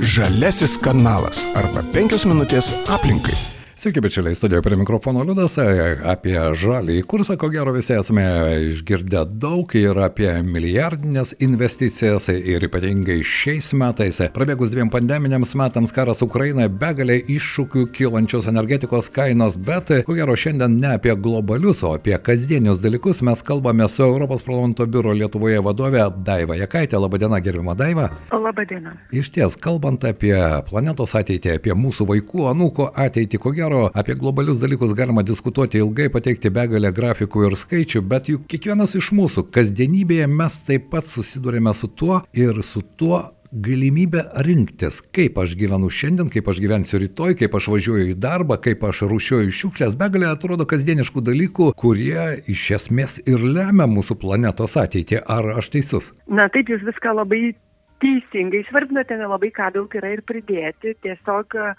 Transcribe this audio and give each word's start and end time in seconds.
Žalesis 0.00 0.78
kanalas 0.80 1.42
arba 1.52 1.82
penkios 1.92 2.24
minutės 2.24 2.70
aplinkai. 2.88 3.36
Sveiki, 3.80 4.00
bičiuliai, 4.00 4.34
studijoje 4.34 4.62
prie 4.62 4.76
mikrofono 4.76 5.22
Liudas. 5.24 5.54
Apie 6.04 6.36
žalį 6.36 6.98
kursą, 7.08 7.38
ko 7.40 7.48
gero 7.48 7.72
visi 7.72 7.94
esame 7.96 8.24
išgirdę 8.66 9.22
daug 9.40 9.72
ir 9.80 9.96
apie 10.04 10.28
milijardinės 10.44 11.30
investicijas 11.40 12.28
ir 12.28 12.66
ypatingai 12.68 13.22
šiais 13.24 13.70
metais. 13.80 14.18
Prabėgus 14.34 14.68
dviem 14.74 14.90
pandeminiams 14.92 15.54
metams 15.56 15.96
karas 15.96 16.20
Ukrainoje, 16.26 16.68
begalė 16.82 17.16
iššūkių 17.36 17.86
kylančios 17.96 18.50
energetikos 18.52 19.08
kainos, 19.14 19.56
bet 19.56 19.94
ko 20.04 20.18
gero 20.18 20.36
šiandien 20.36 20.76
ne 20.76 20.92
apie 20.98 21.16
globalius, 21.16 21.80
o 21.80 21.94
apie 21.96 22.18
kasdienius 22.20 22.84
dalykus 22.84 23.22
mes 23.24 23.40
kalbame 23.40 23.88
su 23.88 24.04
Europos 24.04 24.44
parlamento 24.44 24.84
biuro 24.84 25.16
Lietuvoje 25.16 25.64
vadovė 25.64 26.04
Daiva 26.28 26.60
Jakaitė. 26.60 27.00
Labadiena, 27.00 27.40
gerbima 27.40 27.78
Daiva. 27.80 28.10
Labadiena. 28.28 28.92
Iš 29.08 29.32
ties, 29.38 29.56
kalbant 29.56 30.04
apie 30.04 30.36
planetos 30.68 31.16
ateitį, 31.16 31.56
apie 31.56 31.80
mūsų 31.86 32.10
vaikų, 32.12 32.46
anūkų 32.52 32.92
ateitį, 33.08 33.40
ko 33.40 33.56
gero 33.56 33.69
gero 33.70 33.90
apie 33.94 34.14
globalius 34.14 34.58
dalykus 34.58 34.94
galima 34.94 35.22
diskutuoti 35.22 35.78
ilgai, 35.78 36.08
pateikti 36.10 36.50
begalę 36.50 36.90
grafikų 36.94 37.46
ir 37.46 37.56
skaičių, 37.58 38.00
bet 38.02 38.30
juk 38.32 38.48
kiekvienas 38.50 38.96
iš 38.98 39.12
mūsų 39.14 39.46
kasdienybėje 39.54 40.26
mes 40.26 40.56
taip 40.66 40.88
pat 40.90 41.06
susidurime 41.06 41.70
su 41.74 41.86
tuo 41.86 42.22
ir 42.34 42.64
su 42.66 42.82
tuo 42.82 43.28
galimybę 43.52 44.24
rinktis, 44.46 45.00
kaip 45.14 45.38
aš 45.42 45.54
gyvenu 45.58 45.90
šiandien, 45.90 46.30
kaip 46.34 46.50
aš 46.50 46.58
gyvensiu 46.62 46.98
rytoj, 47.02 47.36
kaip 47.38 47.54
aš 47.54 47.70
važiuoju 47.70 48.10
į 48.10 48.18
darbą, 48.18 48.58
kaip 48.62 48.82
aš 48.86 49.04
rušiuoju 49.10 49.54
šiukšlės, 49.60 49.98
begalė 49.98 50.30
atrodo 50.30 50.66
kasdieniškų 50.70 51.22
dalykų, 51.30 51.70
kurie 51.78 52.42
iš 52.50 52.66
esmės 52.78 53.18
ir 53.26 53.42
lemia 53.42 53.86
mūsų 53.90 54.18
planetos 54.22 54.78
ateitį. 54.78 55.22
Ar 55.30 55.54
aš 55.62 55.70
teisus? 55.74 56.12
Na 56.26 56.46
taip, 56.50 56.70
jūs 56.70 56.86
viską 56.86 57.14
labai 57.22 57.52
teisingai 58.00 58.62
išvardinote, 58.64 59.18
nelabai 59.18 59.50
ką 59.54 59.72
daug 59.74 59.98
yra 59.98 60.14
ir 60.14 60.22
pridėti. 60.26 60.94
Tiesiog 61.04 61.58
uh, 61.58 61.74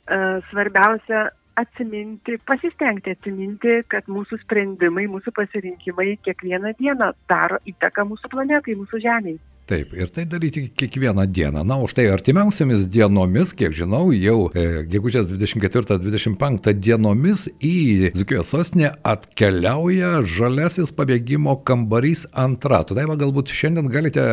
svarbiausia 0.52 1.30
atsiminti, 1.62 2.38
pasistengti 2.48 3.14
atsiminti, 3.16 3.78
kad 3.92 4.10
mūsų 4.12 4.42
sprendimai, 4.44 5.08
mūsų 5.12 5.34
pasirinkimai 5.38 6.16
kiekvieną 6.26 6.76
dieną 6.80 7.12
daro 7.32 7.62
įtaką 7.72 8.08
mūsų 8.12 8.32
planetai, 8.34 8.78
mūsų 8.80 9.02
Žemėje. 9.06 9.42
Taip, 9.72 9.94
ir 9.96 10.10
tai 10.12 10.26
daryti 10.28 10.66
kiekvieną 10.76 11.24
dieną. 11.32 11.64
Na, 11.64 11.78
už 11.80 11.94
tai 11.96 12.10
artimiausiamis 12.12 12.82
dienomis, 12.92 13.54
kiek 13.56 13.72
žinau, 13.72 14.10
jau 14.12 14.50
e, 14.52 14.82
gegužės 14.92 15.30
24-25 15.32 16.74
dienomis 16.76 17.46
į 17.64 18.10
Zukijos 18.18 18.50
sostinę 18.52 18.90
atkeliauja 19.08 20.26
žalesis 20.28 20.92
pabėgimo 20.98 21.56
kambarys 21.64 22.26
antra. 22.36 22.82
Tu 22.84 22.98
daiva, 23.00 23.16
galbūt 23.16 23.54
šiandien 23.56 23.88
galite 23.94 24.26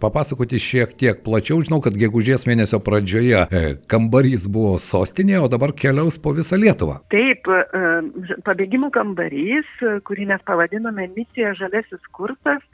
papasakoti 0.00 0.62
šiek 0.64 0.96
tiek 0.96 1.20
plačiau. 1.28 1.60
Žinau, 1.60 1.82
kad 1.84 2.00
gegužės 2.00 2.48
mėnesio 2.48 2.80
pradžioje 2.80 3.44
e, 3.44 3.64
kambarys 3.92 4.48
buvo 4.48 4.78
sostinėje, 4.80 5.44
o 5.44 5.52
dabar 5.52 5.76
keliaus 5.76 6.16
po 6.16 6.32
visą 6.40 6.56
Lietuvą. 6.56 7.02
Taip, 7.12 7.52
e, 7.52 8.40
pabėgimų 8.48 8.94
kambarys, 8.96 9.68
kurį 10.08 10.30
mes 10.32 10.48
pavadinome 10.48 11.10
misija 11.12 11.52
žalesis 11.60 12.00
kursas, 12.16 12.64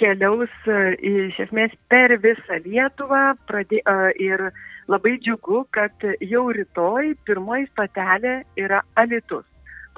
keliaus 0.00 0.52
e, 0.68 0.78
iš 1.10 1.40
esmės 1.46 1.74
per 1.92 2.16
visą 2.22 2.60
Lietuvą. 2.64 3.24
Pradė, 3.48 3.82
e, 3.82 4.12
ir 4.28 4.48
labai 4.92 5.16
džiugu, 5.18 5.64
kad 5.74 6.08
jau 6.20 6.46
rytoj 6.52 7.14
pirmoji 7.26 7.68
stotelė 7.72 8.38
yra 8.60 8.84
Alitus 8.94 9.46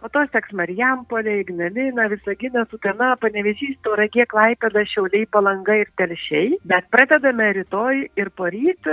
po 0.00 0.10
to 0.14 0.22
seks 0.32 0.52
Marijampolė, 0.56 1.40
Ignalina, 1.42 2.08
Visaginas, 2.12 2.70
Utena, 2.74 3.12
Panevežys, 3.20 3.78
Tauragė, 3.86 4.26
Klaipėda, 4.30 4.84
Šiauliai, 4.92 5.26
Palanga 5.32 5.76
ir 5.80 5.90
Telšiai. 5.98 6.58
Bet 6.68 6.88
pradedame 6.94 7.50
rytoj 7.58 8.04
ir 8.18 8.30
poryt 8.38 8.88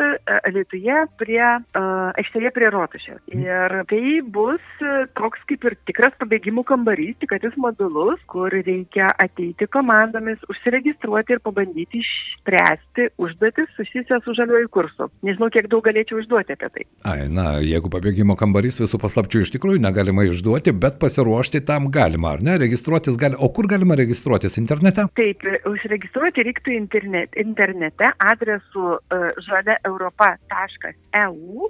Lietuje 0.56 0.98
prie 1.20 1.42
uh, 1.46 2.12
aikštėje 2.18 2.52
prie 2.56 2.72
Rotušės. 2.74 3.22
Ir 3.36 3.78
tai 3.90 4.04
bus 4.36 4.84
toks 5.18 5.44
kaip 5.50 5.68
ir 5.70 5.78
tikras 5.90 6.16
pabėgimų 6.22 6.66
kambarys, 6.68 7.18
tik 7.22 7.34
kad 7.34 7.46
jis 7.46 7.56
modulus, 7.62 8.22
kur 8.32 8.54
reikia 8.54 9.10
ateiti 9.22 9.68
komandomis, 9.72 10.42
užsiregistruoti 10.52 11.38
ir 11.38 11.44
pabandyti 11.46 12.02
išspręsti 12.02 13.10
užduotis 13.22 13.72
susijusias 13.78 14.24
su 14.26 14.36
žaliuoju 14.38 14.72
kursu. 14.74 15.10
Nežinau, 15.26 15.50
kiek 15.54 15.70
daug 15.72 15.84
galėčiau 15.86 16.22
užduoti 16.22 16.56
apie 16.56 16.72
tai. 16.72 16.88
Ai, 17.06 17.28
na, 17.32 17.58
jeigu 17.64 17.92
pabėgimo 17.94 18.38
kambarys 18.40 18.80
visų 18.82 19.00
paslapčių 19.02 19.44
iš 19.46 19.54
tikrųjų 19.56 19.84
negalima 19.84 20.26
išduoti, 20.30 20.74
bet 20.76 20.95
bet 20.96 21.02
pasiruošti 21.02 21.66
tam 21.66 21.92
galima, 21.92 22.32
ar 22.34 22.44
ne? 22.44 22.58
Registruotis 22.58 23.18
gali. 23.18 23.36
O 23.40 23.50
kur 23.54 23.68
galima 23.68 23.96
registruotis? 23.96 24.58
Internete? 24.58 25.06
Taip, 25.16 25.44
užregistruoti 25.68 26.44
reiktų 26.48 26.72
internet, 26.76 27.30
internete 27.36 28.12
adresu 28.20 28.96
uh, 28.96 29.00
žaliaeuropa.eu. 29.48 31.70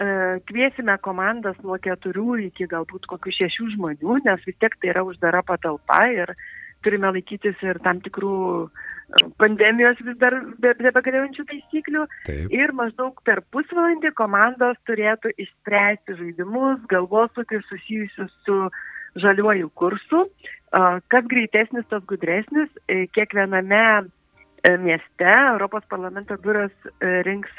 Uh, 0.00 0.40
kviesime 0.48 0.96
komandas 1.04 1.56
nuo 1.62 1.76
keturių 1.82 2.38
iki 2.46 2.66
galbūt 2.70 3.06
kokių 3.10 3.30
šešių 3.36 3.66
žmonių, 3.74 4.20
nes 4.24 4.40
vis 4.46 4.56
tiek 4.60 4.72
tai 4.80 4.88
yra 4.94 5.02
uždara 5.04 5.42
patalpa 5.44 6.06
ir 6.14 6.28
turime 6.84 7.12
laikytis 7.14 7.60
ir 7.66 7.80
tam 7.84 8.00
tikrų 8.04 8.34
pandemijos 9.40 9.98
vis 10.06 10.16
dar 10.20 10.36
bebegaliojančių 10.62 11.44
taisyklių. 11.50 12.04
Taip. 12.28 12.54
Ir 12.54 12.72
maždaug 12.78 13.18
per 13.26 13.42
pusvalandį 13.54 14.12
komandos 14.18 14.78
turėtų 14.88 15.32
išspręsti 15.34 16.16
žaidimus, 16.20 16.80
galvosūkius 16.92 17.66
susijusius 17.70 18.32
su 18.46 18.60
žaliuoju 19.20 19.70
kursu. 19.74 20.24
Kas 20.70 21.26
greitesnis, 21.26 21.86
tas 21.90 22.04
gudresnis. 22.06 22.70
E, 22.86 23.06
kiekviename 23.14 23.82
e, 24.62 24.76
mieste 24.78 25.32
Europos 25.50 25.86
parlamento 25.90 26.36
biuras 26.38 26.72
e, 27.00 27.20
rinks 27.26 27.50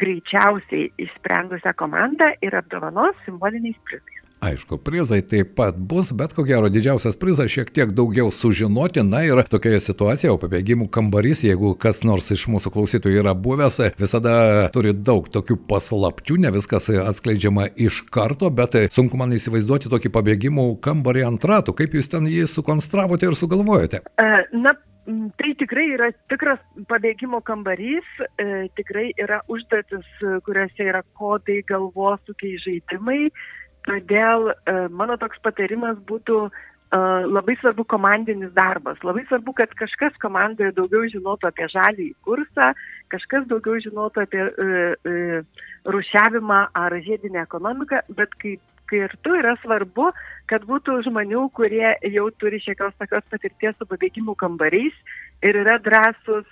greičiausiai 0.00 0.88
išsprendusią 1.04 1.76
komandą 1.78 2.32
ir 2.42 2.56
apdovanos 2.56 3.14
simboliniais 3.26 3.78
prizais. 3.86 4.19
Aišku, 4.40 4.78
prizai 4.80 5.18
taip 5.20 5.50
pat 5.58 5.76
bus, 5.76 6.14
bet 6.16 6.32
ko 6.32 6.46
gero 6.48 6.70
didžiausias 6.72 7.18
prizas 7.20 7.52
šiek 7.52 7.68
tiek 7.76 7.90
daugiau 7.92 8.30
sužinoti. 8.32 9.02
Na 9.04 9.20
ir 9.26 9.42
tokioje 9.52 9.82
situacijoje, 9.84 10.32
o 10.32 10.40
pabėgimų 10.40 10.86
kambarys, 10.88 11.42
jeigu 11.44 11.74
kas 11.80 12.00
nors 12.08 12.32
iš 12.32 12.46
mūsų 12.48 12.72
klausytojų 12.72 13.20
yra 13.20 13.34
buvęs, 13.36 13.76
visada 14.00 14.32
turi 14.72 14.94
daug 14.96 15.28
tokių 15.28 15.58
paslapčių, 15.68 16.38
ne 16.40 16.54
viskas 16.56 16.88
atskleidžiama 16.88 17.68
iš 17.76 18.00
karto, 18.08 18.48
bet 18.48 18.78
sunku 18.96 19.20
man 19.20 19.36
įsivaizduoti 19.36 19.92
tokį 19.92 20.14
pabėgimų 20.16 20.70
kambarį 20.88 21.28
ant 21.28 21.44
ratų. 21.44 21.76
Kaip 21.76 22.00
jūs 22.00 22.08
ten 22.08 22.24
jį 22.30 22.48
sukonstravote 22.48 23.28
ir 23.28 23.36
sugalvojate? 23.36 24.06
Na, 24.56 24.72
Tai 25.10 25.48
tikrai 25.58 25.86
yra 25.96 26.10
tikras 26.30 26.60
pabėgimo 26.86 27.40
kambarys, 27.42 28.06
e, 28.38 28.68
tikrai 28.78 29.08
yra 29.18 29.40
užduotis, 29.50 30.06
kuriuose 30.46 30.86
yra 30.86 31.00
kodai, 31.18 31.56
galvosūkiai, 31.66 32.60
žaidimai, 32.62 33.30
Todėl 33.90 34.52
e, 34.52 34.74
mano 34.94 35.16
toks 35.18 35.40
patarimas 35.42 35.98
būtų 36.06 36.38
e, 36.46 36.50
labai 37.26 37.56
svarbu 37.58 37.84
komandinis 37.90 38.52
darbas. 38.54 39.00
Labai 39.06 39.24
svarbu, 39.26 39.54
kad 39.58 39.72
kažkas 39.78 40.14
komandoje 40.22 40.70
daugiau 40.76 41.08
žinotų 41.10 41.50
apie 41.50 41.66
žalį 41.72 42.08
kursą, 42.26 42.70
kažkas 43.10 43.48
daugiau 43.50 43.80
žinotų 43.82 44.26
apie 44.26 44.42
e, 44.46 45.22
rušiavimą 45.90 46.60
ar 46.84 46.98
žiedinę 47.06 47.42
ekonomiką, 47.42 48.04
bet 48.14 48.36
kaip 48.42 48.62
kartu 48.90 49.36
yra 49.38 49.54
svarbu, 49.62 50.10
kad 50.50 50.64
būtų 50.66 51.00
žmonių, 51.06 51.44
kurie 51.54 51.94
jau 52.10 52.26
turi 52.42 52.58
šiekios 52.62 52.94
tokios 52.98 53.26
patirties 53.30 53.76
su 53.78 53.86
pabėgimų 53.86 54.34
kambariais 54.38 54.96
ir 55.46 55.60
yra 55.62 55.76
drąsus 55.82 56.48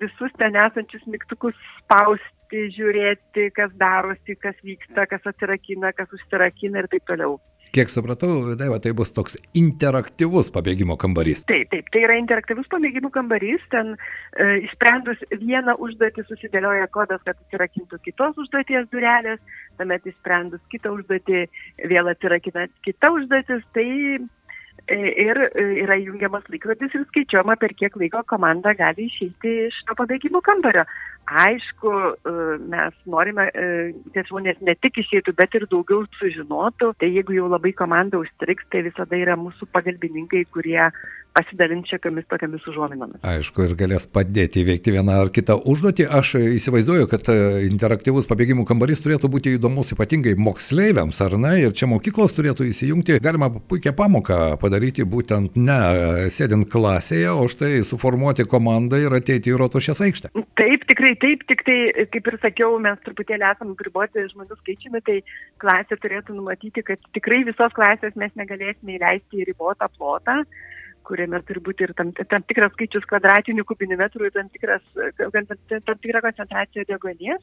visus 0.00 0.34
ten 0.36 0.58
esančius 0.60 1.06
mygtukus 1.08 1.56
spausti 1.78 2.35
sekti, 2.46 2.70
žiūrėti, 2.76 3.50
kas 3.54 3.70
darosi, 3.78 4.36
kas 4.38 4.54
vyksta, 4.62 5.06
kas 5.06 5.20
atsirakina, 5.26 5.92
kas 5.92 6.08
užsirakina 6.12 6.82
ir 6.82 6.88
taip 6.88 7.04
toliau. 7.06 7.40
Kiek 7.74 7.90
supratau, 7.90 8.54
Daiva, 8.56 8.78
tai 8.80 8.92
bus 8.94 9.10
toks 9.12 9.36
interaktyvus 9.54 10.50
pabėgimo 10.54 10.96
kambarys. 10.96 11.44
Taip, 11.44 11.68
taip, 11.70 11.90
tai 11.92 12.04
yra 12.06 12.16
interaktyvus 12.16 12.66
pabėgimo 12.70 13.10
kambarys, 13.12 13.60
ten 13.70 13.96
e, 13.96 14.62
išsprendus 14.64 15.18
vieną 15.32 15.74
užduotį 15.82 16.24
susidėlioja 16.28 16.86
kodas, 16.94 17.20
kad 17.26 17.36
atsirakintų 17.36 17.98
kitos 18.06 18.38
užduoties 18.38 18.88
durelės, 18.94 19.42
tuomet 19.76 20.06
išsprendus 20.08 20.62
kitą 20.72 20.94
užduotį 20.94 21.44
vėl 21.90 22.08
atsirakina 22.14 22.68
kita 22.86 23.10
užduotis, 23.12 23.66
tai 23.76 23.88
e, 24.16 24.96
ir 25.26 25.42
e, 25.50 25.66
yra 25.82 25.98
jungiamas 26.00 26.48
laikrodis 26.48 26.96
ir 26.96 27.04
skaičiuojama, 27.10 27.58
per 27.60 27.76
kiek 27.76 27.98
laiko 27.98 28.22
komanda 28.30 28.72
gali 28.78 29.10
išeiti 29.10 29.58
iš 29.66 29.82
to 29.90 29.98
pabėgimo 30.00 30.40
kambario 30.46 30.86
aišku, 31.26 31.90
e, 31.90 32.32
mes 32.70 32.94
norime, 33.04 33.50
e, 33.50 33.92
kad 34.14 34.28
žmonės 34.30 34.62
ne 34.62 34.74
tik 34.78 35.02
išeitų, 35.02 35.34
bet 35.36 35.54
ir 35.58 35.66
daugiau 35.70 36.06
sužinotų. 36.20 36.94
Tai 37.00 37.08
jeigu 37.10 37.34
jau 37.36 37.50
labai 37.50 37.72
komanda 37.76 38.20
užstriks, 38.22 38.66
tai 38.70 38.86
visada 38.86 39.18
yra 39.18 39.36
mūsų 39.36 39.68
pagalbininkai, 39.74 40.46
kurie 40.54 40.90
pasidalins 41.36 41.88
šiokiamis 41.90 42.24
tokiamis 42.30 42.64
užuominomis. 42.70 43.20
Aišku, 43.26 43.66
ir 43.66 43.74
galės 43.76 44.06
padėti 44.08 44.62
įveikti 44.62 44.94
vieną 44.94 45.18
ar 45.24 45.32
kitą 45.34 45.58
užduotį. 45.68 46.06
Aš 46.18 46.36
įsivaizduoju, 46.56 47.08
kad 47.10 47.28
e, 47.32 47.36
interaktyvus 47.66 48.28
pabėgimų 48.30 48.64
kambarys 48.68 49.02
turėtų 49.04 49.30
būti 49.32 49.56
įdomus 49.58 49.92
ypatingai 49.96 50.36
moksleiviams, 50.40 51.20
ar 51.26 51.36
ne? 51.42 51.56
Ir 51.66 51.76
čia 51.76 51.90
mokyklos 51.90 52.36
turėtų 52.38 52.70
įsijungti. 52.70 53.18
Galima 53.24 53.50
puikią 53.50 53.92
pamoką 53.98 54.40
padaryti 54.62 55.04
būtent 55.04 55.58
ne 55.60 56.30
sėdint 56.32 56.70
klasėje, 56.72 57.28
o 57.34 57.44
štai 57.50 57.82
suformuoti 57.84 58.48
komandą 58.48 59.02
ir 59.02 59.18
ateiti 59.20 59.52
į 59.52 59.60
Rotušės 59.60 60.02
aikštę. 60.06 60.32
Taip, 60.56 60.88
tikrai 60.88 61.15
taip, 61.22 61.44
tik 61.50 61.64
tai, 61.66 61.78
kaip 62.12 62.30
ir 62.30 62.38
sakiau, 62.42 62.78
mes 62.82 63.02
truputėlį 63.04 63.48
esame 63.50 63.76
priboti 63.78 64.24
žmonių 64.32 64.56
skaičiumi, 64.60 65.02
tai 65.06 65.18
klasė 65.62 65.98
turėtų 66.02 66.36
numatyti, 66.38 66.84
kad 66.86 67.02
tikrai 67.16 67.42
visos 67.48 67.76
klasės 67.76 68.16
mes 68.16 68.34
negalėsime 68.38 68.98
įleisti 68.98 69.42
į 69.42 69.50
ribotą 69.50 69.90
plotą 69.98 70.42
kuriame 71.06 71.40
turi 71.46 71.62
būti 71.62 71.86
ir 71.86 71.92
tam, 71.98 72.10
tam 72.16 72.44
tikras 72.50 72.72
skaičius 72.74 73.06
kvadratinių 73.10 73.64
kubinių 73.68 73.98
metrų 74.00 74.28
ir 74.28 74.34
tam, 74.34 74.48
tikras, 74.54 74.82
tam, 75.20 75.98
tikra 76.02 76.22
koncentracija 76.24 76.86
degonės, 76.88 77.42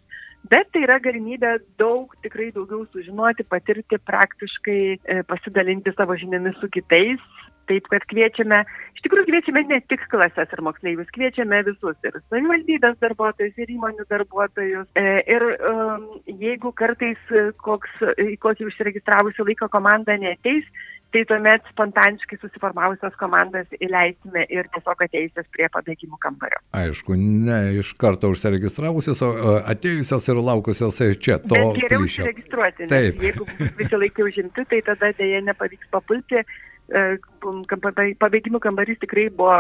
bet 0.51 0.71
tai 0.75 0.83
yra 0.87 0.99
galimybė 1.03 1.55
daug, 1.81 2.11
tikrai 2.25 2.51
daugiau 2.55 2.83
sužinoti, 2.91 3.47
patirti, 3.47 3.99
praktiškai 4.11 4.79
e, 4.97 5.19
pasidalinti 5.29 5.95
savo 5.95 6.17
žiniomis 6.19 6.59
su 6.59 6.69
kitais, 6.73 7.23
Taip, 7.69 7.87
kad 7.91 8.03
kviečiame, 8.11 8.61
iš 8.97 9.03
tikrųjų 9.05 9.27
kviečiame 9.29 9.63
ne 9.69 9.79
tik 9.91 10.03
klases 10.11 10.55
ir 10.55 10.63
moksleivius, 10.65 11.11
kviečiame 11.15 11.61
visus 11.67 12.07
ir 12.07 12.17
savivaldybės 12.31 12.97
darbuotojus, 13.03 13.53
ir 13.63 13.75
įmonių 13.77 14.07
darbuotojus. 14.09 14.89
E, 14.99 15.05
ir 15.31 15.45
um, 15.53 16.09
jeigu 16.27 16.73
kartais 16.75 17.35
koks, 17.63 18.01
kokį 18.43 18.67
užsiregistravusių 18.71 19.47
laiko 19.47 19.71
komandą 19.71 20.17
neteis, 20.19 20.67
tai 21.13 21.25
tuomet 21.29 21.61
spontaniškai 21.69 22.37
susiformavusios 22.41 23.13
komandas 23.21 23.69
įleisime 23.77 24.47
ir 24.49 24.67
tiesiog 24.73 25.03
ateisios 25.05 25.45
prie 25.53 25.67
pabėgimų 25.73 26.17
kambario. 26.23 26.57
Aišku, 26.77 27.15
ne 27.19 27.59
iš 27.79 27.93
karto 28.01 28.31
užsiregistravusios, 28.33 29.21
o 29.21 29.55
atėjusios 29.61 30.27
ir 30.33 30.41
laukusios 30.49 30.97
čia 31.21 31.37
to. 31.43 31.59
Bet 31.59 31.83
geriau 31.83 32.07
užsiregistruoti, 32.07 32.89
nes 32.89 33.25
jeigu 33.27 33.47
visi 33.77 34.03
laikai 34.05 34.29
užimti, 34.31 34.65
tai 34.73 34.81
tada 34.89 35.13
dėja 35.19 35.43
nepavyks 35.51 35.91
papulti 35.93 36.41
pabėgimų 36.91 38.59
kambarys 38.63 38.99
tikrai 38.99 39.29
buvo 39.31 39.55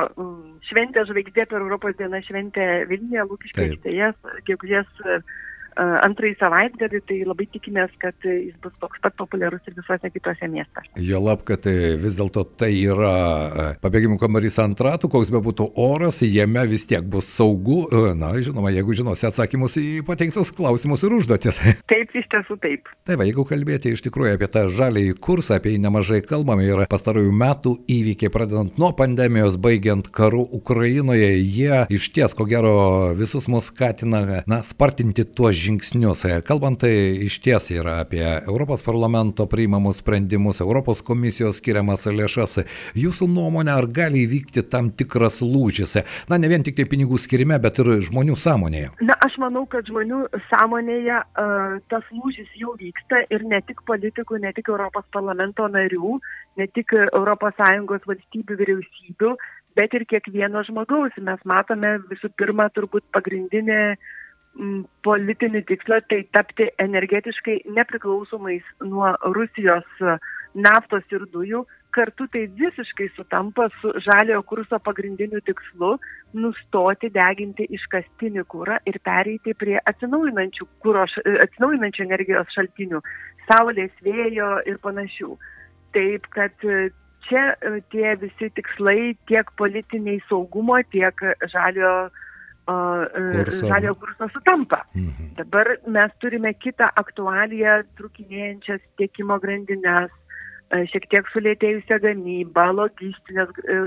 šventė 0.69 1.05
žvaigždė 1.07 1.45
per 1.47 1.61
Europos 1.61 1.95
dieną 1.97 2.19
šventė 2.27 2.67
Vilniuje, 2.89 3.23
Lūkiškė 3.29 3.65
aikštėje, 3.67 4.11
gegužės 4.49 4.87
antrąjį 5.77 6.35
savaitgalį, 6.39 7.01
tai 7.07 7.19
labai 7.27 7.47
tikimės, 7.53 7.93
kad 8.01 8.15
jis 8.27 8.55
bus 8.63 8.73
toks 8.81 9.01
pat 9.03 9.15
populiarus 9.19 9.63
ir 9.67 9.75
visuose 9.77 10.11
kitose 10.13 10.49
miestuose. 10.51 10.91
Jo 11.01 11.21
lab, 11.23 11.43
kad 11.47 11.65
e, 11.69 11.95
vis 11.99 12.17
dėlto 12.19 12.45
tai 12.59 12.71
yra 12.77 13.13
e, 13.13 13.67
pabėgimų 13.83 14.19
kambarys 14.21 14.59
ant 14.63 14.79
ratų, 14.83 15.09
koks 15.13 15.31
be 15.33 15.41
būtų 15.43 15.69
oras, 15.79 16.21
jame 16.25 16.65
vis 16.69 16.85
tiek 16.89 17.05
bus 17.05 17.29
saugu. 17.31 17.83
E, 17.89 18.13
na, 18.19 18.33
žinoma, 18.43 18.73
jeigu 18.75 18.97
žinosi 18.97 19.27
atsakymus 19.29 19.77
į 19.81 19.87
pateiktus 20.07 20.53
klausimus 20.55 21.05
ir 21.05 21.17
užduotis. 21.17 21.61
Taip, 21.91 22.13
iš 22.13 22.29
tiesų 22.31 22.59
taip. 22.63 22.91
Taip, 23.07 23.17
va, 23.21 23.27
jeigu 23.27 23.45
kalbėti 23.47 23.93
iš 23.93 24.03
tikrųjų 24.05 24.37
apie 24.37 24.49
tą 24.53 24.65
žalį 24.71 25.05
kursą, 25.23 25.57
apie 25.57 25.75
jį 25.75 25.83
nemažai 25.85 26.21
kalbame 26.25 26.67
ir 26.67 26.85
pastarųjų 26.91 27.33
metų 27.43 27.75
įvykiai, 27.91 28.31
pradedant 28.33 28.79
nuo 28.81 28.91
pandemijos, 28.97 29.57
baigiant 29.61 30.09
karu 30.13 30.43
Ukrainoje, 30.53 31.33
jie 31.41 31.83
iš 31.93 32.09
ties, 32.15 32.35
ko 32.37 32.47
gero, 32.49 32.75
visus 33.17 33.49
mus 33.51 33.71
skatina, 33.71 34.43
na, 34.49 34.61
spartinti 34.65 35.25
tuos 35.25 35.57
žingsnius. 35.63 36.25
Kalbant 36.47 36.81
tai 36.83 36.91
iš 37.25 37.39
ties 37.43 37.69
yra 37.73 37.99
apie 38.03 38.23
Europos 38.23 38.83
parlamento 38.85 39.45
priimamus 39.49 40.01
sprendimus, 40.03 40.61
Europos 40.63 41.01
komisijos 41.05 41.59
skiriamas 41.61 42.05
lėšas. 42.07 42.63
Jūsų 42.99 43.29
nuomonė, 43.31 43.73
ar 43.75 43.87
gali 43.87 44.25
įvykti 44.27 44.65
tam 44.69 44.91
tikras 44.91 45.41
lūžis? 45.43 45.97
Na, 46.29 46.39
ne 46.41 46.51
vien 46.51 46.65
tik 46.65 46.77
tai 46.79 46.87
pinigų 46.89 47.19
skirime, 47.21 47.59
bet 47.63 47.79
ir 47.83 47.91
žmonių 48.09 48.37
sąmonėje. 48.39 48.93
Na, 49.07 49.17
aš 49.25 49.37
manau, 49.41 49.65
kad 49.69 49.87
žmonių 49.89 50.25
sąmonėje 50.49 51.19
uh, 51.23 51.77
tas 51.93 52.07
lūžis 52.15 52.49
jau 52.59 52.75
vyksta 52.79 53.23
ir 53.33 53.45
ne 53.47 53.61
tik 53.67 53.83
politikų, 53.89 54.41
ne 54.43 54.53
tik 54.55 54.71
Europos 54.73 55.07
parlamento 55.15 55.67
narių, 55.71 56.17
ne 56.59 56.69
tik 56.75 56.93
ES 56.93 58.07
valstybių 58.09 58.57
vyriausybių, 58.59 59.31
bet 59.77 59.95
ir 59.97 60.05
kiekvieno 60.09 60.63
žmogaus. 60.67 61.15
Mes 61.17 61.39
matome 61.49 61.97
visų 62.09 62.29
pirma 62.37 62.67
turbūt 62.75 63.05
pagrindinė 63.15 63.79
uh, 63.93 64.11
politinį 65.05 65.63
tikslą 65.69 65.99
tai 66.09 66.23
tapti 66.35 66.67
energetiškai 66.81 67.63
nepriklausomais 67.73 68.65
nuo 68.85 69.13
Rusijos 69.35 70.03
naftos 70.53 71.05
ir 71.11 71.25
dujų. 71.33 71.63
Kartu 71.93 72.25
tai 72.33 72.47
visiškai 72.57 73.11
sutampa 73.13 73.67
su 73.79 73.91
žaliojo 74.01 74.41
kurso 74.49 74.79
pagrindiniu 74.81 75.41
tikslu 75.45 75.91
nustoti 76.33 77.11
deginti 77.13 77.67
iškastinį 77.77 78.45
kūrą 78.49 78.79
ir 78.89 78.97
pereiti 79.05 79.53
prie 79.53 79.77
atsinaujinančių, 79.91 80.65
kūro, 80.81 81.05
atsinaujinančių 81.45 82.05
energijos 82.07 82.49
šaltinių- 82.55 83.01
saulės, 83.49 83.93
vėjo 84.01 84.49
ir 84.65 84.81
panašių. 84.81 85.37
Taip, 85.93 86.25
kad 86.33 86.57
čia 87.29 87.45
tie 87.93 88.15
visi 88.17 88.49
tikslai 88.57 89.13
tiek 89.29 89.45
politiniai 89.57 90.21
saugumo, 90.29 90.81
tiek 90.89 91.13
žaliojo 91.53 92.09
E, 92.67 93.43
žaliojo 93.59 93.95
kurso 93.95 94.27
sutampa. 94.31 94.85
Mhm. 94.95 95.35
Dabar 95.35 95.67
mes 95.87 96.11
turime 96.19 96.53
kitą 96.53 96.87
aktualiją, 96.95 97.81
trukinėjančias 97.99 98.79
tiekimo 98.97 99.35
grandinės, 99.43 100.11
e, 100.71 100.85
šiek 100.87 101.09
tiek 101.11 101.27
sulėtėjusią 101.33 101.99
gamybą, 102.05 102.67
e, 102.71 103.79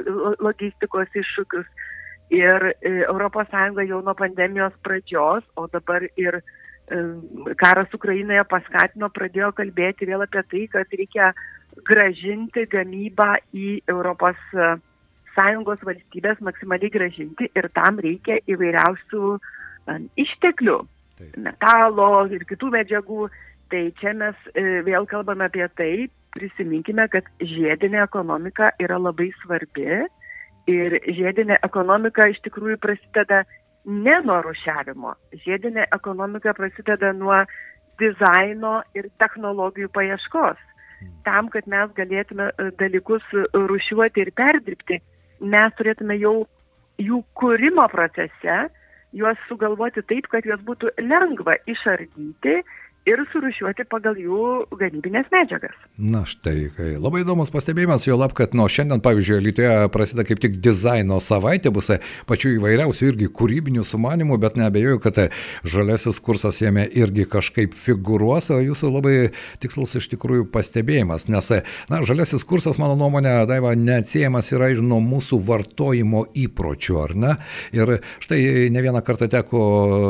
logistikos 0.44 1.08
iššūkius. 1.08 1.64
Ir 2.28 2.74
ES 2.82 3.88
jau 3.88 4.02
nuo 4.02 4.14
pandemijos 4.14 4.72
pradžios, 4.82 5.44
o 5.54 5.68
dabar 5.68 6.02
ir 6.16 6.42
karas 7.56 7.94
Ukrainoje 7.94 8.42
paskatino, 8.50 9.08
pradėjo 9.10 9.52
kalbėti 9.54 10.06
vėl 10.06 10.22
apie 10.22 10.42
tai, 10.50 10.66
kad 10.66 10.86
reikia 10.90 11.32
gražinti 11.86 12.66
gamybą 12.66 13.36
į 13.54 13.80
Europos 13.86 14.36
sąjungos 15.36 15.82
valstybės 15.86 16.40
maksimaliai 16.44 16.92
gražinti 16.92 17.50
ir 17.54 17.68
tam 17.76 18.00
reikia 18.02 18.40
įvairiausių 18.50 19.36
išteklių, 20.18 20.78
Taip. 21.18 21.36
metalo 21.36 22.26
ir 22.32 22.46
kitų 22.48 22.72
medžiagų. 22.74 23.28
Tai 23.66 23.82
čia 23.98 24.12
mes 24.14 24.36
e, 24.54 24.62
vėl 24.86 25.08
kalbame 25.10 25.48
apie 25.48 25.64
tai, 25.74 26.06
prisiminkime, 26.36 27.08
kad 27.10 27.26
žiedinė 27.42 28.04
ekonomika 28.04 28.70
yra 28.78 28.98
labai 29.00 29.32
svarbi 29.42 29.88
ir 30.70 30.98
žiedinė 31.02 31.58
ekonomika 31.66 32.28
iš 32.30 32.38
tikrųjų 32.44 32.78
prasideda 32.82 33.42
ne 33.86 34.14
nuo 34.26 34.38
rušiavimo. 34.46 35.16
Žiedinė 35.42 35.88
ekonomika 35.94 36.54
prasideda 36.54 37.10
nuo 37.16 37.40
dizaino 37.98 38.80
ir 38.94 39.10
technologijų 39.18 39.90
paieškos. 39.94 40.62
Hmm. 41.00 41.12
Tam, 41.26 41.50
kad 41.52 41.66
mes 41.66 41.90
galėtume 41.98 42.52
e, 42.52 42.70
dalykus 42.80 43.24
rušiuoti 43.54 44.26
ir 44.26 44.32
perdirbti, 44.36 45.00
mes 45.40 45.72
turėtume 45.78 46.16
jau 46.20 46.46
jų 47.02 47.22
kūrimo 47.36 47.86
procese 47.92 48.58
juos 49.16 49.38
sugalvoti 49.48 50.02
taip, 50.08 50.28
kad 50.32 50.46
juos 50.48 50.60
būtų 50.66 50.92
lengva 51.00 51.56
išardyti 51.70 52.60
ir 53.06 53.22
surušiuoti 53.30 53.86
pagal 53.90 54.18
jų 54.18 54.66
gamybinės 54.76 55.28
medžiagas. 55.32 55.74
Na 55.96 56.24
štai, 56.28 56.68
labai 56.98 57.22
įdomus 57.22 57.52
pastebėjimas, 57.54 58.06
jo 58.08 58.18
lab, 58.18 58.34
kad 58.36 58.54
nuo 58.58 58.66
šiandien, 58.70 59.00
pavyzdžiui, 59.04 59.38
Lietuvoje 59.46 59.90
prasideda 59.94 60.26
kaip 60.26 60.40
tik 60.42 60.58
dizaino 60.62 61.20
savaitė, 61.22 61.70
bus 61.74 61.92
pačių 62.26 62.56
įvairiausių 62.56 63.10
irgi 63.12 63.30
kūrybinių 63.36 63.84
sumanimų, 63.86 64.38
bet 64.42 64.58
neabejoju, 64.58 65.00
kad 65.04 65.20
žalesis 65.66 66.18
kursas 66.24 66.58
jame 66.62 66.86
irgi 66.98 67.28
kažkaip 67.30 67.76
figuruos, 67.78 68.50
o 68.50 68.58
jūsų 68.62 68.90
labai 68.96 69.14
tikslus 69.62 69.96
iš 70.00 70.10
tikrųjų 70.16 70.48
pastebėjimas, 70.54 71.28
nes, 71.30 71.52
na, 71.92 72.02
žalesis 72.06 72.44
kursas, 72.48 72.80
mano 72.82 72.98
nuomonė, 72.98 73.36
Daiva, 73.46 73.76
neatsiejamas 73.78 74.50
yra 74.56 74.72
ir 74.74 74.82
nuo 74.82 74.98
mūsų 75.04 75.38
vartojimo 75.46 76.26
įpročių, 76.46 76.98
ar 77.04 77.16
ne? 77.16 77.36
Ir 77.76 77.98
štai 78.24 78.40
ne 78.74 78.82
vieną 78.82 79.02
kartą 79.06 79.30
teko 79.30 79.62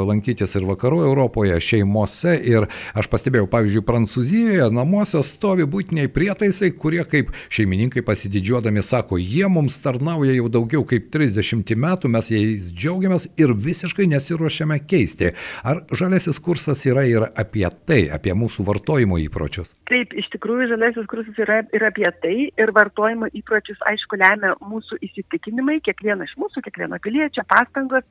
lankytis 0.09 0.57
ir 0.57 0.67
vakarų 0.69 1.03
Europoje, 1.11 1.61
šeimose 1.61 2.37
ir 2.41 2.69
Aš 2.95 3.09
pastebėjau, 3.11 3.49
pavyzdžiui, 3.51 3.83
Prancūzijoje 3.87 4.69
namuose 4.75 5.23
stovi 5.27 5.67
būtiniai 5.67 6.11
prietaisai, 6.13 6.71
kurie 6.79 7.03
kaip 7.09 7.33
šeimininkai 7.51 8.05
pasididžiuodami 8.07 8.85
sako, 8.85 9.19
jie 9.19 9.49
mums 9.51 9.79
tarnauja 9.83 10.37
jau 10.37 10.51
daugiau 10.53 10.85
kaip 10.87 11.09
30 11.15 11.75
metų, 11.87 12.11
mes 12.13 12.31
jais 12.31 12.71
džiaugiamės 12.71 13.29
ir 13.41 13.55
visiškai 13.67 14.07
nesiuošiame 14.13 14.79
keisti. 14.87 15.33
Ar 15.67 15.83
žalesis 15.91 16.39
kursas 16.43 16.85
yra 16.87 17.07
ir 17.09 17.27
apie 17.35 17.67
tai, 17.89 18.05
apie 18.13 18.35
mūsų 18.37 18.67
vartojimo 18.69 19.19
įpročius? 19.25 19.75
Taip, 19.91 20.15
iš 20.15 20.31
tikrųjų 20.35 20.71
žalesis 20.75 21.09
kursas 21.11 21.43
yra 21.43 21.63
ir 21.75 21.87
apie 21.89 22.09
tai, 22.23 22.37
ir 22.51 22.75
vartojimo 22.77 23.31
įpročius, 23.41 23.81
aišku, 23.89 24.21
lemia 24.21 24.55
mūsų 24.63 25.01
įsitikinimai, 25.09 25.81
kiekvieno 25.87 26.27
iš 26.27 26.37
mūsų, 26.41 26.65
kiekvieno 26.67 27.01
piliečio 27.03 27.47
pastangos, 27.51 28.07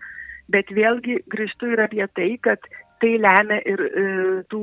bet 0.51 0.69
vėlgi 0.73 1.21
grįžtu 1.31 1.71
ir 1.73 1.81
apie 1.87 2.05
tai, 2.17 2.35
kad 2.41 2.65
tai 3.01 3.15
lemia 3.21 3.59
ir 3.67 3.81
e, 3.85 4.05
tų 4.51 4.61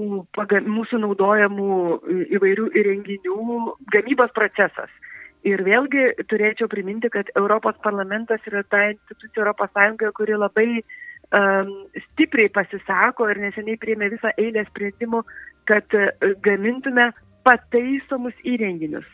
mūsų 0.67 1.01
naudojamų 1.05 1.71
e, 1.73 2.19
įvairių 2.39 2.69
įrenginių 2.81 3.39
gamybos 3.95 4.35
procesas. 4.37 4.91
Ir 5.43 5.65
vėlgi 5.67 6.27
turėčiau 6.31 6.69
priminti, 6.71 7.11
kad 7.11 7.31
Europos 7.35 7.75
parlamentas 7.83 8.45
yra 8.47 8.63
ta 8.63 8.85
institucija 8.93 9.43
Europos 9.43 9.73
Sąjungoje, 9.75 10.13
kuri 10.15 10.37
labai 10.39 10.69
um, 10.79 11.73
stipriai 12.05 12.53
pasisako 12.55 13.27
ir 13.33 13.41
neseniai 13.43 13.81
priėmė 13.83 14.13
visą 14.13 14.31
eilę 14.39 14.63
sprendimų, 14.69 15.25
kad 15.67 15.99
uh, 15.99 16.13
gamintume 16.47 17.09
pataisomus 17.43 18.39
įrenginius. 18.47 19.09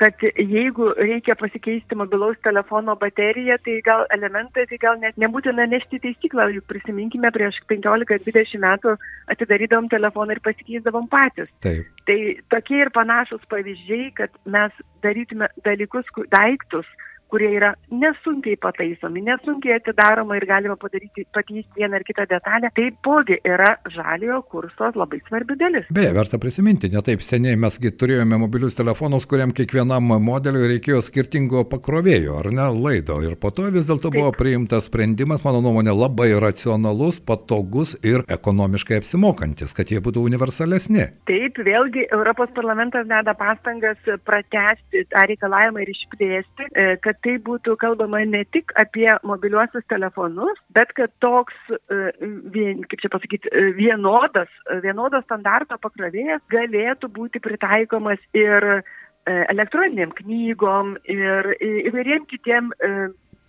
Kad 0.00 0.22
jeigu 0.24 0.86
reikia 0.96 1.34
pasikeisti 1.36 1.96
mobilaus 1.98 2.38
telefono 2.46 2.94
bateriją, 3.02 3.58
tai 3.64 3.76
gal 3.84 4.06
elementai, 4.16 4.64
tai 4.70 4.78
gal 4.80 4.96
net 5.02 5.18
nebūtina 5.20 5.66
nešti 5.68 6.00
taisyklą, 6.04 6.46
juk 6.54 6.64
prisiminkime, 6.72 7.28
prieš 7.34 7.58
15-20 7.72 8.62
metų 8.64 8.94
atidarydom 9.34 9.90
telefoną 9.92 10.38
ir 10.38 10.42
pasikeisdavom 10.46 11.10
patys. 11.12 11.52
Taip. 11.66 11.90
Tai 12.08 12.18
tokie 12.54 12.80
ir 12.86 12.92
panašus 12.96 13.44
pavyzdžiai, 13.52 14.08
kad 14.16 14.32
mes 14.56 14.80
darytume 15.04 15.50
dalykus, 15.68 16.08
daiktus, 16.32 16.88
kurie 17.30 17.50
yra 17.56 17.72
nesunkiai 17.90 18.58
pataisomi, 18.60 19.22
nesunkiai 19.26 19.78
atidaroma 19.78 20.36
ir 20.38 20.46
galima 20.48 20.76
padaryti, 20.80 21.26
pakeisti 21.34 21.80
vieną 21.80 22.00
ar 22.00 22.04
kitą 22.06 22.26
detalę, 22.30 22.70
taipogi 22.76 23.38
yra 23.46 23.74
žaliojo 23.94 24.42
kurso 24.50 24.90
labai 24.94 25.20
svarbi 25.28 25.56
dalis. 25.60 25.88
Beje, 25.94 26.12
verta 26.16 26.40
prisiminti, 26.42 26.90
netaip 26.92 27.22
seniai 27.24 27.58
mesgi 27.60 27.92
turėjome 28.00 28.40
mobilius 28.42 28.76
telefonus, 28.78 29.28
kuriam 29.30 29.54
kiekvienam 29.56 30.10
modeliui 30.24 30.72
reikėjo 30.74 31.02
skirtingo 31.06 31.64
pakrovėjo, 31.70 32.40
ar 32.42 32.50
ne, 32.54 32.66
laido. 32.74 33.20
Ir 33.26 33.36
po 33.40 33.52
to 33.54 33.68
vis 33.72 33.88
dėlto 33.90 34.12
buvo 34.14 34.32
priimtas 34.36 34.90
sprendimas, 34.90 35.44
mano 35.46 35.62
nuomonė, 35.64 35.94
labai 35.94 36.30
racionalus, 36.42 37.20
patogus 37.22 37.94
ir 38.06 38.24
ekonomiškai 38.30 39.00
apsimokantis, 39.00 39.74
kad 39.76 39.92
jie 39.92 40.02
būtų 40.02 40.24
universalesni. 40.26 41.10
Taip, 41.30 41.60
vėlgi 41.66 42.06
Europos 42.10 42.50
parlamentas 42.56 43.06
deda 43.10 43.34
pastangas 43.38 44.00
pratesti 44.26 45.04
tą 45.12 45.24
reikalavimą 45.30 45.84
ir 45.84 45.92
išplėsti, 45.94 46.70
e, 46.74 46.86
kad 47.04 47.19
tai 47.24 47.36
būtų 47.46 47.76
kalbama 47.80 48.22
ne 48.28 48.42
tik 48.54 48.72
apie 48.80 49.08
mobiliuosius 49.26 49.86
telefonus, 49.92 50.58
bet 50.76 50.92
kad 50.98 51.12
toks, 51.24 51.56
e, 51.70 52.00
vien, 52.54 52.84
kaip 52.88 53.04
čia 53.04 53.12
pasakyti, 53.12 53.50
e, 53.52 53.70
vienodas, 53.76 54.50
vienodas 54.84 55.26
standarto 55.28 55.78
pakrovėjas 55.82 56.42
galėtų 56.52 57.12
būti 57.16 57.42
pritaikomas 57.44 58.20
ir 58.32 58.82
elektroniniam 59.30 60.10
knygom 60.16 60.94
ir 61.12 61.50
įvairiem 61.60 62.24
kitiem 62.26 62.70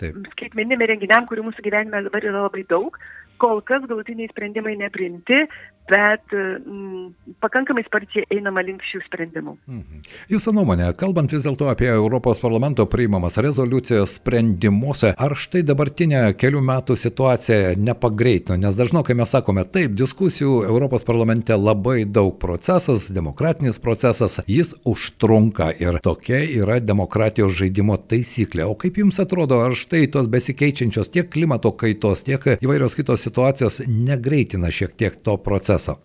Taip. 0.02 0.18
skaitmeniniam 0.34 0.84
renginiam, 0.90 1.26
kurių 1.30 1.48
mūsų 1.48 1.64
gyvenime 1.66 2.04
dabar 2.08 2.26
yra 2.28 2.46
labai 2.48 2.66
daug. 2.70 2.98
Kol 3.42 3.62
kas 3.66 3.86
galutiniai 3.90 4.30
sprendimai 4.30 4.76
neprimti, 4.78 5.46
bet 5.92 6.32
mm, 6.34 7.36
pakankamai 7.44 7.84
sparčiai 7.88 8.28
einama 8.32 8.64
link 8.64 8.84
šių 8.88 9.02
sprendimų. 9.08 9.56
Mhm. 9.68 10.04
Jūsų 10.32 10.54
nuomonė, 10.56 10.92
kalbant 11.00 11.34
vis 11.34 11.44
dėlto 11.46 11.68
apie 11.72 11.90
Europos 11.92 12.40
parlamento 12.42 12.86
priimamas 12.90 13.38
rezoliucijas 13.44 14.16
sprendimuose, 14.20 15.14
ar 15.18 15.36
štai 15.36 15.64
dabartinė 15.68 16.24
kelių 16.40 16.62
metų 16.72 16.96
situacija 17.00 17.76
nepagreitino, 17.80 18.60
nes 18.62 18.78
dažnokai 18.80 19.18
mes 19.20 19.34
sakome, 19.36 19.66
taip, 19.68 19.96
diskusijų 20.00 20.62
Europos 20.70 21.06
parlamente 21.08 21.56
labai 21.58 22.06
daug 22.06 22.38
procesas, 22.42 23.10
demokratinis 23.12 23.82
procesas, 23.82 24.40
jis 24.48 24.74
užtrunka 24.88 25.72
ir 25.82 26.00
tokia 26.04 26.42
yra 26.62 26.80
demokratijos 26.84 27.58
žaidimo 27.60 27.98
taisyklė. 28.00 28.66
O 28.70 28.78
kaip 28.80 29.02
jums 29.02 29.20
atrodo, 29.24 29.60
ar 29.66 29.76
štai 29.78 30.06
tos 30.14 30.30
besikeičiančios 30.32 31.12
tiek 31.12 31.30
klimato 31.32 31.74
kaitos, 31.76 32.24
tiek 32.28 32.54
įvairios 32.62 32.96
kitos 32.98 33.26
situacijos 33.28 33.82
negreitina 33.88 34.72
šiek 34.72 34.96
tiek 34.96 35.20
to 35.26 35.36
proceso? 35.42 35.81
Proceso? 35.82 36.00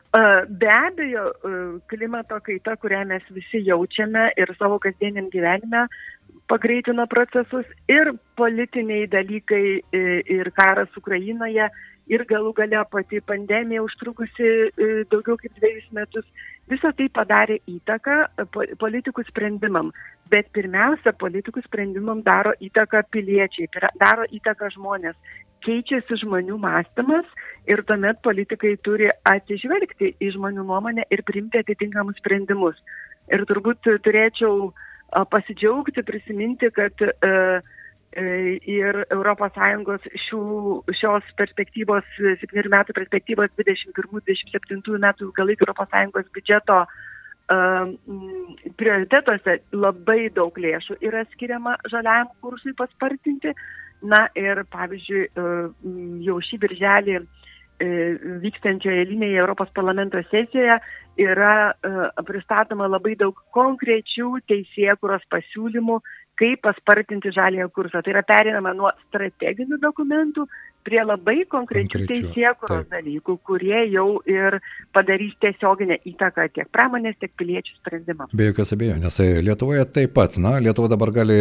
Be 0.48 0.68
abejo, 0.68 1.32
klimato 1.86 2.40
kaita, 2.40 2.76
kurią 2.76 3.04
mes 3.06 3.22
visi 3.30 3.62
jaučiame 3.66 4.32
ir 4.36 4.54
savo 4.58 4.78
kasdieniam 4.78 5.28
gyvenime, 5.30 5.86
pagreitina 6.48 7.06
procesus 7.06 7.66
ir 7.88 8.12
politiniai 8.36 9.06
dalykai 9.06 9.82
ir 9.92 10.50
karas 10.56 10.88
Ukrainoje 10.96 11.68
ir 12.06 12.22
galų 12.24 12.52
gale 12.54 12.84
pati 12.90 13.20
pandemija 13.20 13.82
užtrukusi 13.82 14.50
daugiau 15.10 15.36
kaip 15.36 15.56
dviejus 15.58 15.88
metus. 15.92 16.24
Visą 16.70 16.92
tai 16.98 17.08
padarė 17.14 17.60
įtaką 17.70 18.46
politikų 18.78 19.26
sprendimam. 19.28 19.92
Bet 20.30 20.48
pirmiausia, 20.54 21.12
politikų 21.14 21.62
sprendimam 21.62 22.22
daro 22.26 22.54
įtaką 22.58 23.04
piliečiai, 23.14 23.68
daro 24.00 24.24
įtaką 24.34 24.72
žmonės 24.74 25.14
keičiasi 25.66 26.18
žmonių 26.22 26.58
mąstymas 26.62 27.26
ir 27.66 27.82
tuomet 27.86 28.20
politikai 28.24 28.74
turi 28.86 29.08
atsižvelgti 29.28 30.14
į 30.22 30.32
žmonių 30.36 30.64
nuomonę 30.66 31.06
ir 31.12 31.22
priimti 31.26 31.60
atitinkamus 31.62 32.18
sprendimus. 32.20 32.78
Ir 33.32 33.42
turbūt 33.48 33.88
turėčiau 34.06 34.70
pasidžiaugti, 35.32 36.04
prisiminti, 36.06 36.70
kad 36.74 37.02
e, 37.02 37.08
e, 38.12 38.26
ir 38.70 39.00
ES 39.06 40.06
šių, 40.26 40.42
šios 41.00 41.32
perspektyvos, 41.38 42.06
7 42.42 42.70
metų 42.74 42.96
perspektyvos 42.96 43.50
21-27 43.58 45.02
metų 45.02 45.30
ilgalaikio 45.30 45.74
ES 45.74 46.32
biudžeto 46.34 46.84
prioritetuose 48.74 49.52
labai 49.70 50.32
daug 50.34 50.56
lėšų 50.58 50.96
yra 51.06 51.20
skiriama 51.30 51.76
žaliajam 51.86 52.32
kursui 52.42 52.72
paspartinti 52.74 53.52
Na 54.02 54.26
ir 54.36 54.60
pavyzdžiui, 54.68 55.22
e, 55.24 55.44
jau 56.26 56.36
šį 56.44 56.58
birželį 56.64 57.20
vykstančioje 58.42 59.04
linėje 59.10 59.40
Europos 59.42 59.68
parlamento 59.76 60.20
sesijoje 60.30 60.78
yra 61.20 61.72
e, 61.72 61.90
pristatoma 62.28 62.88
labai 62.88 63.16
daug 63.20 63.36
konkrečių 63.56 64.40
teisėkuros 64.48 65.24
pasiūlymų, 65.32 65.98
kaip 66.40 66.62
paspartinti 66.64 67.32
žalėją 67.36 67.68
kursą. 67.72 68.02
Tai 68.04 68.14
yra 68.14 68.24
perinama 68.28 68.72
nuo 68.76 68.92
strateginių 69.08 69.80
dokumentų 69.80 70.46
prie 70.86 71.02
labai 71.02 71.40
konkrečių, 71.50 72.04
teisėkuros 72.10 72.86
dalykų, 72.92 73.36
kurie 73.46 73.82
jau 73.90 74.20
ir 74.30 74.58
padarys 74.94 75.34
tiesioginę 75.42 75.98
įtaką 76.12 76.46
tiek 76.54 76.70
pramonės, 76.72 77.18
tiek 77.20 77.32
piliečių 77.38 77.74
sprendimams. 77.80 78.34
Be 78.36 78.50
jokios 78.50 78.72
abejonės. 78.76 79.18
Tai 79.18 79.26
Lietuvoje 79.46 79.86
taip 79.96 80.14
pat. 80.16 80.38
Na, 80.42 80.56
Lietuva 80.62 80.90
dabar 80.92 81.12
gali 81.14 81.38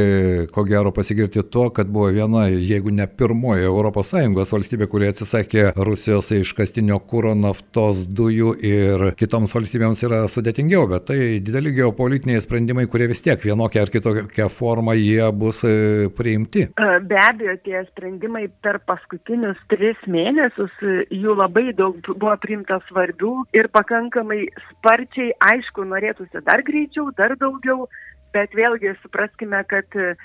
ko 0.54 0.66
gero 0.68 0.94
pasigirti 0.96 1.44
tuo, 1.52 1.68
kad 1.76 1.90
buvo 1.92 2.10
viena, 2.16 2.48
jeigu 2.50 2.94
ne 2.96 3.08
pirmoji 3.08 3.70
ES 3.70 4.54
valstybė, 4.56 4.88
kurie 4.90 5.10
atsisakė 5.12 5.68
Rusijos 5.76 6.32
iškastinio 6.36 6.98
kūro, 7.10 7.36
naftos, 7.38 8.06
dujų 8.08 8.56
ir 8.66 9.08
kitoms 9.20 9.54
valstybėms 9.56 10.04
yra 10.08 10.24
sudėtingiau, 10.32 10.88
bet 10.92 11.08
tai 11.10 11.20
dideli 11.44 11.74
geopolitiniai 11.76 12.42
sprendimai, 12.44 12.88
kurie 12.92 13.10
vis 13.12 13.24
tiek 13.26 13.42
vienokia 13.42 13.84
ar 13.86 13.92
kitokia 13.94 14.48
forma 14.52 14.96
jie 14.98 15.26
bus 15.36 15.64
e, 15.68 16.08
priimti. 16.16 16.68
Be 17.10 17.20
abejo, 17.22 17.58
tie 17.66 17.84
sprendimai 17.92 18.48
per 18.64 18.80
paskutinį 18.88 19.35
paskutinius 19.36 19.60
tris 19.70 19.98
mėnesius 20.08 20.72
jų 21.12 21.36
labai 21.36 21.74
daug 21.74 21.98
buvo 22.06 22.36
priimta 22.38 22.80
svarbių 22.88 23.46
ir 23.54 23.68
pakankamai 23.68 24.48
sparčiai, 24.70 25.34
aišku, 25.42 25.84
norėtųsi 25.84 26.44
dar 26.46 26.62
greičiau, 26.64 27.12
dar 27.18 27.36
daugiau, 27.36 27.88
bet 28.34 28.54
vėlgi 28.56 28.96
supraskime, 29.02 29.64
kad 29.68 29.86
e, 29.96 30.16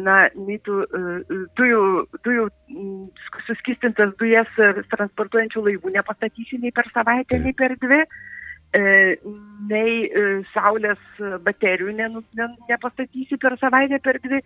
na, 0.00 0.28
nei 0.34 0.58
tų 0.64 0.82
e, 0.82 1.20
dujų, 1.58 2.06
dujų 2.24 2.48
suskistintas 3.46 4.14
dujas 4.18 4.48
transportuojančių 4.94 5.64
laivų 5.68 5.92
nepastatysi 5.92 6.58
nei 6.58 6.72
per 6.72 6.88
savaitę, 6.94 7.38
nei 7.38 7.52
per 7.52 7.76
dvi 7.80 8.00
e, 8.72 9.16
nei 9.68 10.42
saulės 10.54 11.00
baterijų 11.44 11.94
nepastatysi 12.68 13.36
per 13.40 13.58
savaitę, 13.60 14.00
per 14.00 14.20
dvi, 14.24 14.42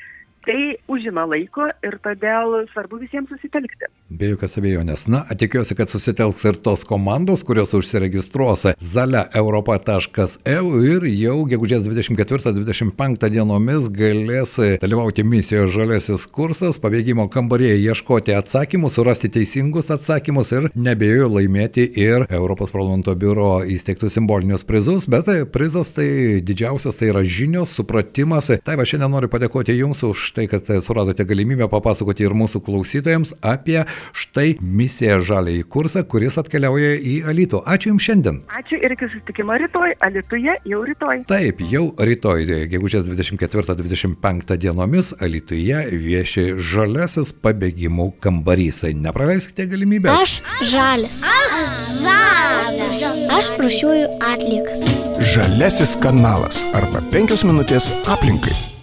tai 0.46 0.76
užima 0.90 1.24
laiko 1.28 1.68
ir 1.84 1.98
todėl 2.04 2.62
svarbu 2.72 3.00
visiems 3.02 3.30
susitelkti. 3.32 3.88
Be 4.12 4.32
jokios 4.32 4.58
abejonės. 4.60 5.06
Na, 5.12 5.22
tikiuosi, 5.38 5.76
kad 5.78 5.92
susitelks 5.92 6.44
ir 6.48 6.58
tos 6.64 6.84
komandos, 6.88 7.44
kurios 7.46 7.72
užsiregistruos 7.76 8.66
zaliaeuropa.eu 8.92 10.82
ir 10.84 11.06
jau 11.08 11.36
gegužės 11.48 11.86
24-25 11.86 13.30
dienomis 13.32 13.88
galės 13.92 14.58
dalyvauti 14.82 15.24
misijoje 15.24 15.70
Žalesis 15.72 16.26
kursas, 16.34 16.80
pabėgimo 16.82 17.28
kambarėje 17.32 17.78
ieškoti 17.86 18.36
atsakymų, 18.36 18.90
surasti 18.92 19.30
teisingus 19.32 19.90
atsakymus 19.94 20.52
ir 20.52 20.68
nebejoju 20.74 21.30
laimėti 21.38 21.86
ir 22.02 22.26
Europos 22.28 22.74
parlamento 22.74 23.14
biuro 23.16 23.62
įsteigtus 23.64 24.18
simbolinius 24.18 24.66
prizus, 24.68 25.08
bet 25.10 25.30
prizas 25.54 25.94
tai 25.96 26.42
didžiausias 26.44 26.98
tai 26.98 27.12
yra 27.12 27.24
žinios, 27.24 27.72
supratimas. 27.78 28.50
Tai 28.64 28.76
va 28.78 28.86
šiandien 28.88 29.12
noriu 29.12 29.30
padėkoti 29.32 29.78
Jums 29.78 30.02
už 30.06 30.31
štai, 30.32 30.48
kad 30.48 30.68
suradote 30.80 31.24
galimybę 31.28 31.68
papasakoti 31.68 32.24
ir 32.24 32.32
mūsų 32.36 32.62
klausytojams 32.64 33.34
apie 33.44 33.82
štai 34.16 34.56
misiją 34.60 35.18
žaliai 35.20 35.64
kursą, 35.68 36.04
kuris 36.08 36.38
atkeliauja 36.40 36.94
į 36.96 37.18
Alytų. 37.28 37.60
Ačiū 37.68 37.92
Jums 37.92 38.06
šiandien. 38.06 38.40
Ačiū 38.56 38.80
ir 38.80 38.96
iki 38.96 39.10
susitikimo 39.12 39.58
rytoj. 39.60 39.92
Alytuje 40.08 40.56
jau 40.72 40.80
rytoj. 40.88 41.22
Taip, 41.28 41.60
jau 41.68 41.84
rytoj, 41.98 42.46
gegužės 42.72 43.04
24-25 43.10 44.56
dienomis 44.64 45.12
Alytuje 45.20 45.84
vieši 45.92 46.46
žaliasis 46.72 47.34
pabėgimų 47.44 48.12
kambarys. 48.24 48.82
Nepraleiskite 48.96 49.68
galimybės. 49.68 50.16
Aš 50.16 50.38
žalias. 50.72 51.20
Aš 51.28 51.78
žalias. 52.00 53.24
Aš 53.36 53.52
rušiuoju 53.60 54.08
atliekas. 54.32 54.86
Žalesis 55.34 55.96
kanalas 56.02 56.64
arba 56.76 57.04
penkios 57.12 57.44
minutės 57.48 57.92
aplinkai. 58.10 58.81